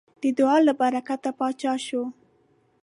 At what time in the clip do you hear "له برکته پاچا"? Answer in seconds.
0.67-1.73